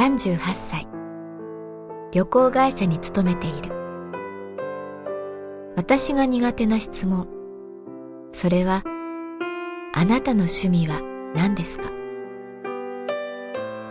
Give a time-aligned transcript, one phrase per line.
[0.00, 0.88] 38歳。
[2.12, 3.70] 旅行会社に勤めている。
[5.76, 7.28] 私が苦手な質問。
[8.32, 8.82] それは
[9.92, 11.02] あなたの趣味は
[11.34, 11.90] 何ですか？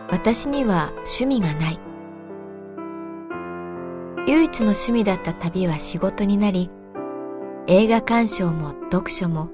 [0.09, 1.79] 私には趣味がない。
[4.25, 6.71] 唯一の趣味だった旅は仕事になり
[7.67, 9.51] 映画鑑賞も読書も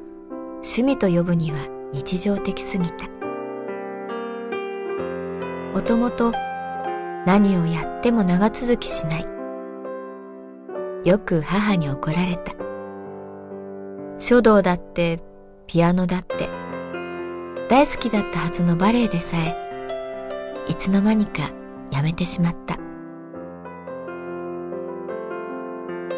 [0.63, 1.57] 趣味と呼ぶには
[1.91, 3.13] 日常的すぎた。
[5.75, 6.31] もともと
[7.25, 9.25] 何をやっても長続きしない。
[11.03, 12.53] よく母に怒られた。
[14.17, 15.21] 書道だって
[15.67, 16.47] ピアノだって
[17.67, 19.53] 大好きだったはずのバレエでさえ
[20.69, 21.51] いつの間にか
[21.91, 22.77] やめてしまった。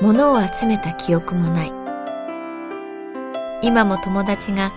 [0.04, 1.74] 物を集めた記憶もない。
[3.64, 4.72] 今も友達が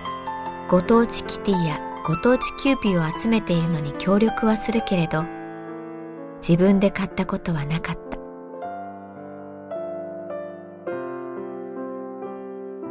[0.70, 5.24] ご当地キティやご当地キューピーを集めているのに協力はするけれど
[6.36, 8.18] 自分で買ったことはなかった。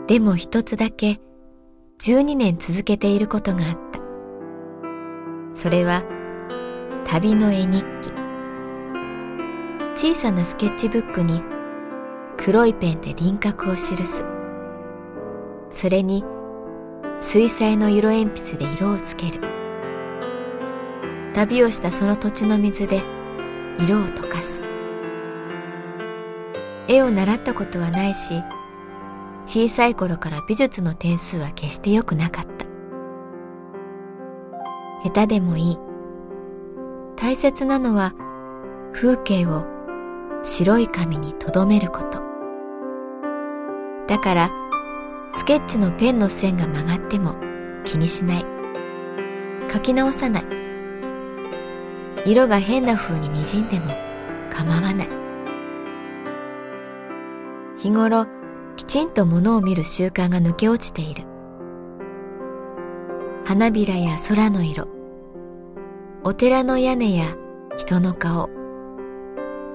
[0.05, 1.19] でも一つだけ
[1.99, 3.99] 12年続けていることがあった。
[5.53, 6.03] それは
[7.05, 8.11] 旅の絵日記。
[9.95, 11.41] 小さなスケッチブックに
[12.37, 14.23] 黒いペンで輪郭を記す。
[15.71, 16.23] それに
[17.21, 19.41] 水彩の色鉛筆で色をつける。
[21.33, 23.03] 旅をしたその土地の水で
[23.77, 24.61] 色を溶かす。
[26.87, 28.41] 絵を習ったことはないし
[29.45, 32.65] 小さい頃から美術の点数は決して良くなかった。
[35.03, 35.77] 下手でもいい。
[37.15, 38.13] 大切なのは
[38.93, 39.65] 風景を
[40.41, 42.21] 白い紙に留めること。
[44.07, 44.58] だから
[45.33, 47.35] スケッチのペンの線が曲がっても
[47.85, 48.45] 気にしない。
[49.71, 50.43] 書き直さない。
[52.25, 53.93] 色が変な風に滲んでも
[54.49, 55.09] 構わない。
[57.77, 58.27] 日頃
[58.75, 61.23] きちんと物を見る習慣が抜け落ちている。
[63.45, 64.87] 花びらや空の色。
[66.23, 67.35] お寺の屋根や
[67.77, 68.49] 人の顔。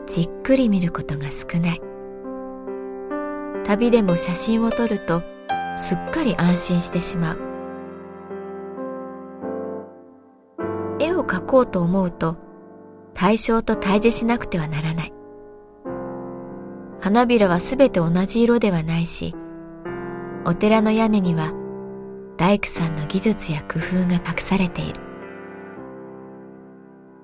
[0.07, 1.81] じっくり見ることが少ない。
[3.65, 5.23] 旅でも写真を撮ると
[5.77, 7.39] すっかり安心してしまう。
[11.01, 12.37] 絵を描こうと思うと
[13.15, 15.13] 対象と対峙しなくてはならない。
[17.01, 19.35] 花びらはすべて同じ色ではないし
[20.47, 21.53] お寺の屋根には
[22.37, 25.01] 大工さんの技術や工夫が隠されている。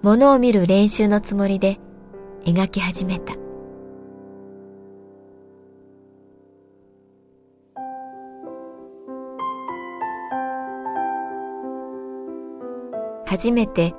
[0.03, 1.79] 物を見る練習のつもりで
[2.45, 3.35] 描き始めた。
[13.31, 13.95] 初めて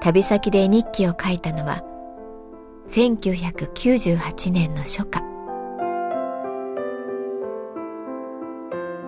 [0.00, 1.82] 旅先で日記を書いたのは
[2.88, 5.20] 1998年の初夏。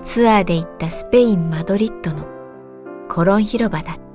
[0.02, 2.26] ツアーで行ったスペイン・マドリッドの
[3.08, 4.05] コロン広場だった。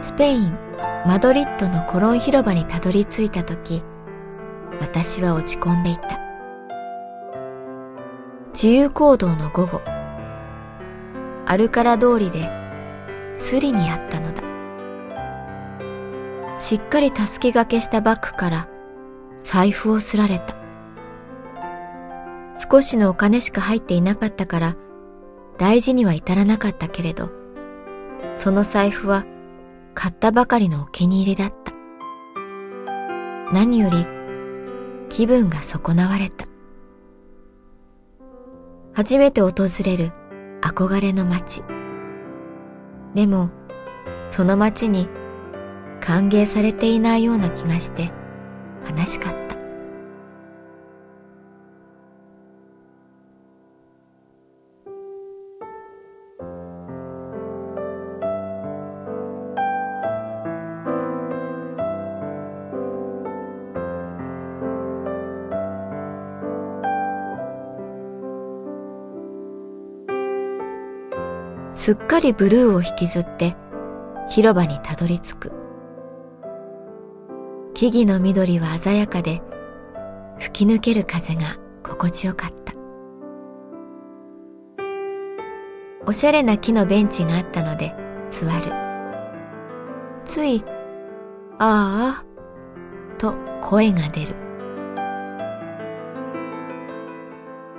[0.00, 0.58] スペイン・
[1.06, 3.82] マドリッドのコロン広場にたどり着いた時
[4.80, 6.18] 私は落ち込んでいた。
[8.52, 9.82] 自由行動の午後
[11.46, 12.48] アルカラ通りで
[13.36, 14.42] スリにあったのだ。
[16.58, 18.68] しっかりたすきがけしたバッグから
[19.38, 20.56] 財布をすられた。
[22.70, 24.76] 少しのお金しか入っていなかったから
[25.58, 27.30] 大事には至らなかったけれど
[28.34, 29.24] その財布は
[29.94, 31.72] 買ったばかりのお気に入りだった。
[33.52, 34.06] 何より
[35.08, 36.46] 気分が損なわれた。
[38.92, 39.52] 初めて訪
[39.84, 40.12] れる
[40.62, 41.62] 憧れの街。
[43.14, 43.50] でも
[44.30, 45.08] その街に
[46.00, 48.12] 歓迎されていないような気がして
[48.96, 49.49] 悲しかった。
[71.72, 73.56] すっかりブルーを引きずって
[74.28, 75.52] 広場にたどり着く。
[77.74, 79.40] 木々の緑は鮮やかで
[80.38, 82.74] 吹き抜ける風が心地よかった。
[86.06, 87.94] おしゃれな木のベンチがあったので
[88.30, 88.50] 座る。
[90.24, 90.64] つい、
[91.58, 92.24] ああ、
[93.18, 94.34] と声が出る。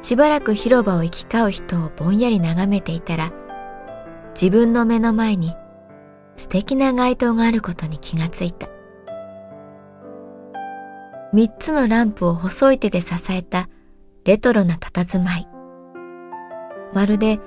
[0.01, 3.31] しばらく広場を行き交う人をぼんやり眺めていたら、
[4.33, 5.55] 自分の目の前に
[6.35, 8.67] 素敵な街灯があることに気がついた。
[11.33, 13.69] 三つのランプを細い手で支えた
[14.25, 15.47] レトロな佇まい。
[16.93, 17.39] まるで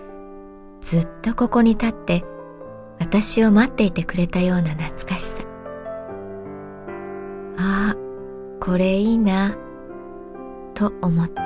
[0.80, 2.24] ずっとここに立って
[2.98, 5.36] 私を待っていてくれたような懐かしさ。
[7.58, 7.96] ああ、
[8.60, 9.56] これいいな、
[10.74, 11.42] と思った。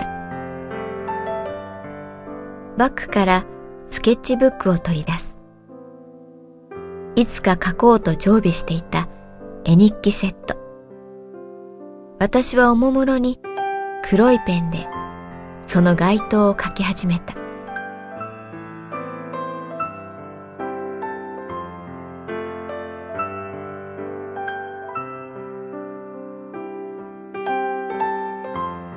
[2.77, 3.45] バッグから
[3.91, 5.28] スケッチブックを取り出す。
[7.19, 9.09] いつか書こうと常備していた
[9.65, 10.57] 絵日記セット。
[12.21, 13.41] 私はおもむろに
[14.05, 14.87] 黒いペンで
[15.67, 17.35] その街灯を書き始めた。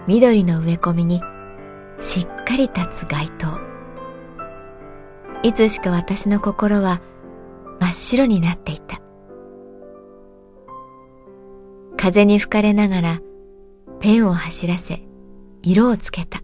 [0.05, 1.23] 緑の植え込みに
[1.99, 3.57] しっかり立つ街灯。
[5.41, 7.01] いつしか私の心は
[7.91, 8.99] っ白になっていた。
[11.97, 13.19] 風に吹かれながら
[13.99, 15.03] ペンを走らせ
[15.61, 16.41] 色をつけた。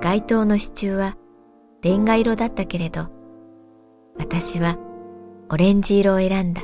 [0.00, 1.16] 街灯の支柱は
[1.82, 3.08] レンガ色だったけれど
[4.18, 4.76] 私は
[5.48, 6.62] オレンジ色を選んだ。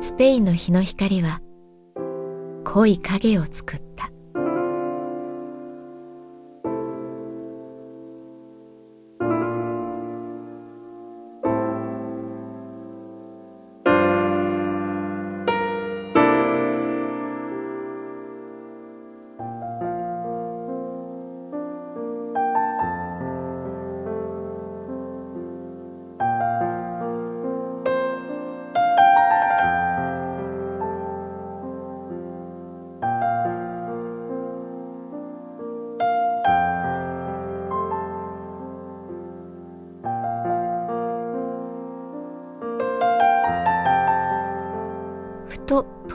[0.00, 1.40] スペインの日の光は
[2.64, 3.80] 濃い影を作っ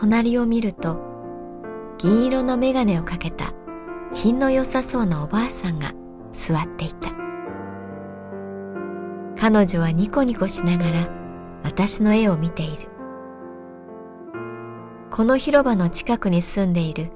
[0.01, 0.97] 隣を見ると
[1.97, 3.51] 銀色の眼鏡をかけた
[4.13, 5.93] 品の良さそうなおばあさんが
[6.31, 7.09] 座っていた。
[9.37, 11.09] 彼女はニコニコしながら
[11.65, 12.87] 私の絵を見ている。
[15.11, 17.11] この広場の近くに住んでいる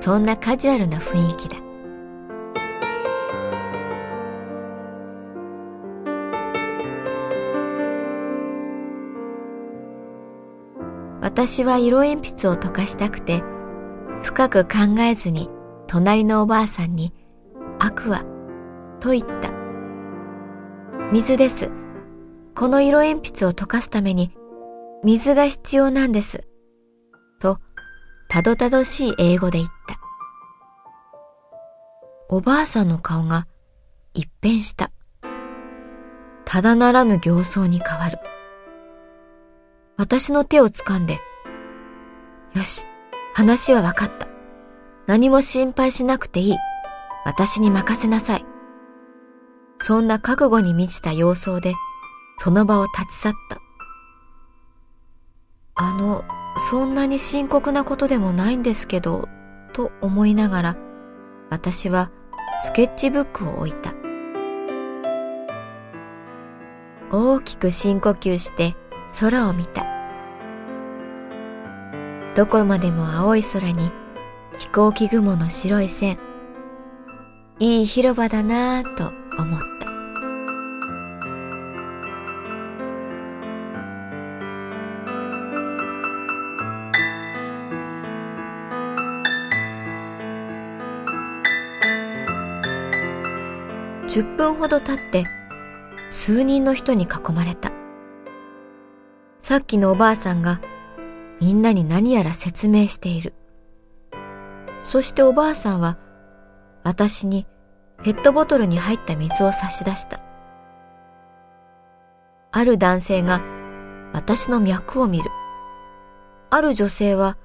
[0.00, 1.56] そんなカジュアルな雰囲気だ。
[11.34, 13.42] 私は色鉛筆を溶かしたくて、
[14.22, 15.48] 深く考えずに
[15.86, 17.14] 隣のおばあさんに、
[17.78, 18.22] アクア、
[19.00, 19.50] と言った。
[21.10, 21.70] 水です。
[22.54, 24.36] この色鉛筆を溶かすために、
[25.04, 26.46] 水が必要なんです。
[27.40, 27.56] と、
[28.28, 29.96] たどたどしい英語で言った。
[32.28, 33.46] おばあさんの顔が
[34.12, 34.90] 一変した。
[36.44, 38.18] ただならぬ形相に変わる。
[39.96, 41.20] 私の手を掴んで、
[42.54, 42.84] よし、
[43.34, 44.28] 話は分かった。
[45.06, 46.56] 何も心配しなくていい。
[47.24, 48.44] 私に任せなさい。
[49.80, 51.74] そんな覚悟に満ちた様相で、
[52.38, 53.58] その場を立ち去った。
[55.74, 56.24] あの、
[56.70, 59.28] そんなに深刻なことでもないんですけど、
[59.72, 60.76] と思いながら、
[61.50, 62.10] 私は
[62.64, 63.94] スケッチブックを置いた。
[67.10, 68.74] 大きく深呼吸して
[69.18, 69.84] 空を見た。
[72.34, 73.90] どこまでも青い空に
[74.58, 76.18] 飛行機雲の白い線。
[77.58, 79.82] いい広場だなぁと思った。
[94.08, 95.24] 10分ほど経って
[96.10, 97.81] 数人の人に囲まれた。
[99.52, 100.62] さっきのおばあさんが
[101.38, 103.34] みんなに何やら説明している。
[104.82, 105.98] そしておばあさんは
[106.84, 107.46] 私に
[108.02, 110.22] ペットボトルに入った水を差し出した。
[112.50, 113.42] ある男性が
[114.14, 115.30] 私の脈を見る。
[116.48, 117.36] ある女性は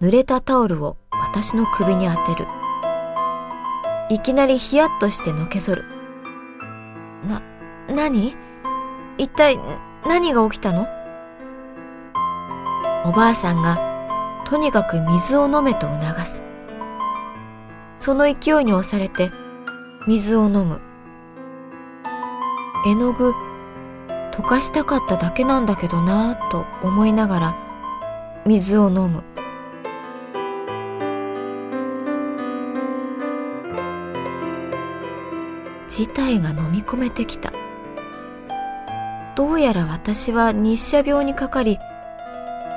[0.00, 2.46] 濡れたタオルを私の首に当てる。
[4.08, 5.84] いきなりヒヤッとしてのけぞる。
[7.26, 7.42] な、
[7.88, 8.36] 何？
[9.18, 9.58] 一体
[10.06, 10.99] 何が起きたの？
[13.04, 13.78] おばあさんが
[14.46, 16.42] とにかく水を飲めと促す。
[18.00, 19.30] その勢いに押されて
[20.06, 20.80] 水を飲む。
[22.86, 23.32] 絵の具
[24.32, 27.56] 溶かしたかっただけなんだけどなぁと思いながら
[28.46, 29.22] 水を飲む。
[35.88, 37.52] 事態が飲み込めてきた。
[39.36, 41.78] どうやら私は日射病にかかり、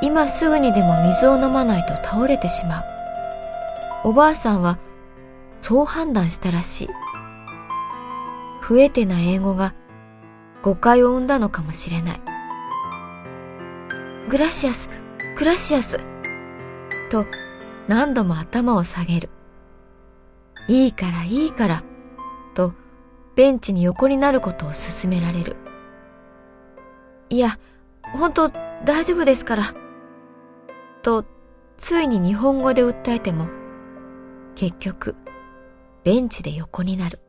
[0.04, 2.84] 今すぐにでも水を飲まないと倒れてしまう。
[4.10, 4.78] おばあさんは
[5.62, 6.90] そう判断したらしい。
[8.60, 9.74] 不得手な英語が
[10.62, 12.22] 誤解を生んだのかもしれない。
[14.28, 14.90] グラシアス、
[15.38, 15.98] グラシアス
[17.10, 17.26] と
[17.88, 19.30] 何度も頭を下げる。
[20.68, 21.84] いいからいいから
[22.56, 22.74] と
[23.36, 25.56] ベンチに横になることを勧められる。
[27.30, 27.58] いや、
[28.18, 28.50] 本当
[28.84, 29.83] 大丈夫ですから。
[31.04, 31.26] と、
[31.78, 33.48] ついに日本語で訴えても、
[34.56, 35.16] 結局、
[36.04, 37.20] ベンチで横になる。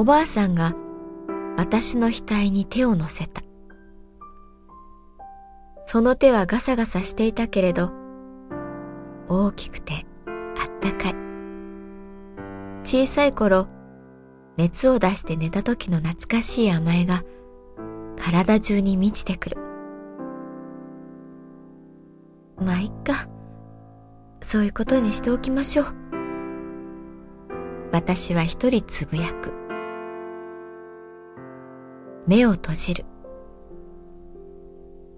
[0.00, 0.74] おばあさんが
[1.58, 3.42] 私の額に手を乗せた。
[5.84, 7.90] その手はガサガサしていたけれど、
[9.28, 11.14] 大きくてあったかい。
[12.82, 13.68] 小さい頃、
[14.56, 17.22] 熱を出して寝た時の懐かしい甘えが
[18.16, 19.58] 体中に満ちてくる。
[22.56, 23.28] まあ、いっか。
[24.40, 25.86] そういうことにしておきましょう。
[27.92, 29.59] 私は一人つぶやく。
[32.26, 33.04] 目を閉じる。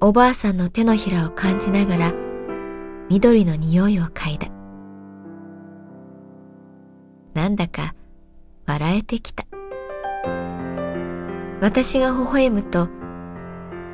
[0.00, 2.12] おばあさんの手のひらを感じながら
[3.08, 4.48] 緑の匂いを嗅いだ。
[7.34, 7.94] なんだか
[8.66, 9.44] 笑えてきた。
[11.60, 12.88] 私が微笑むと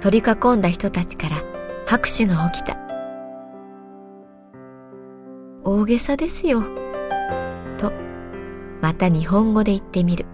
[0.00, 1.43] 取り囲んだ人たちから
[1.87, 2.79] 拍手が起きた。
[5.65, 6.62] 大げさですよ。
[7.77, 7.93] と、
[8.81, 10.25] また日本語で言ってみる。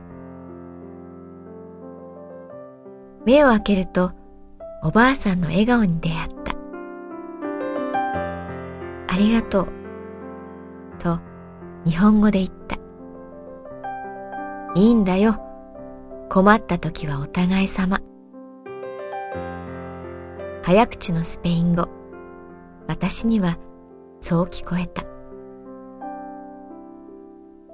[3.26, 4.12] 目を開けると
[4.83, 6.54] おばあさんの笑顔に出会った。
[9.09, 9.69] ありがとう。
[10.99, 11.21] と
[11.87, 12.76] 日本語で言った。
[14.75, 15.40] いいんだよ。
[16.28, 18.00] 困った時はお互い様。
[20.62, 21.88] 早口のスペイン語。
[22.87, 23.59] 私には
[24.21, 25.04] そう聞こえた。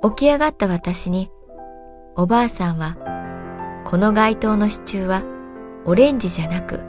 [0.02, 1.30] 起き上がった私に、
[2.16, 2.96] おばあさんは、
[3.84, 5.22] この街灯の支柱は
[5.86, 6.80] オレンジじゃなく、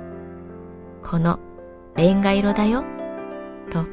[1.04, 1.40] この
[1.96, 2.84] レンガ色だよ、
[3.70, 3.86] と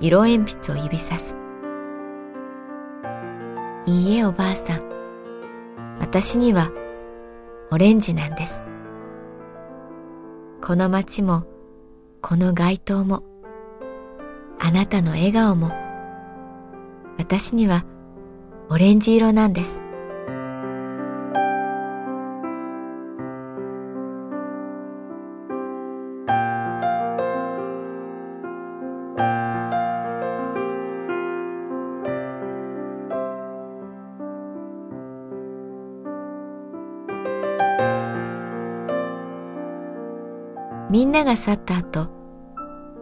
[0.00, 1.36] 色鉛筆を指さす。
[3.86, 6.70] いいえおばあさん、私には
[7.70, 8.64] オレンジなんです。
[10.64, 11.44] この街も
[12.20, 13.24] この街灯も
[14.60, 15.72] あなたの笑顔も
[17.18, 17.84] 私には
[18.70, 19.82] オレンジ色なんです
[40.92, 42.10] みんなが去った後、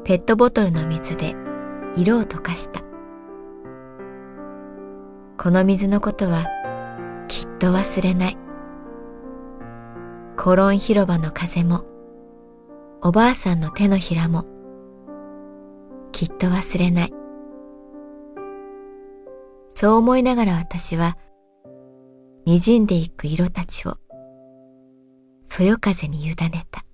[0.04, 1.34] ペットボトルの水で
[1.96, 2.82] 色を溶かした。
[5.36, 6.46] この水のことは
[7.26, 8.38] きっと忘れない。
[10.36, 11.84] コロン広場の風も、
[13.02, 14.44] おばあさんの手のひらも、
[16.12, 17.12] きっと忘れない。
[19.74, 21.18] そう思いながら私は、
[22.46, 23.96] 滲んでいく色たちを、
[25.48, 26.36] そよ風に委ね
[26.70, 26.84] た。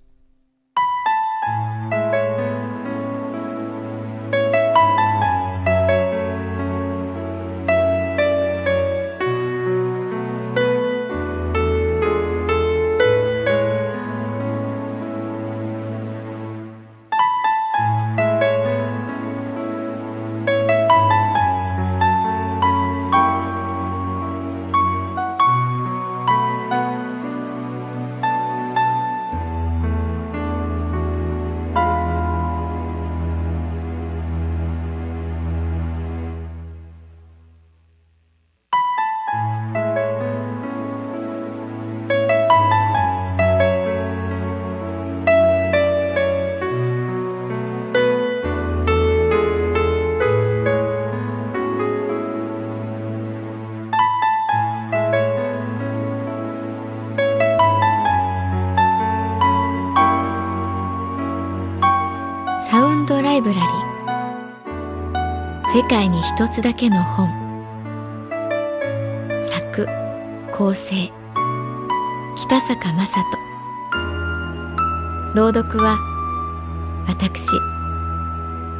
[63.33, 63.59] イブラリ
[65.79, 67.29] 世界に一つだけの本。
[69.43, 69.87] 作
[70.51, 71.11] 構成。
[72.35, 73.21] 北坂雅人。
[75.35, 75.97] 朗読は
[77.07, 77.45] 私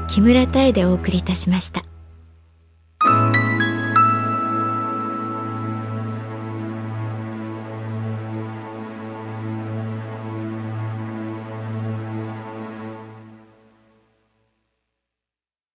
[0.07, 1.83] 木村多江でお送りいたしました。